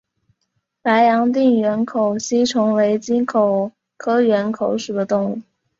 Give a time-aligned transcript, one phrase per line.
[0.81, 5.41] 白洋淀缘口吸虫为棘口科缘口属的动物。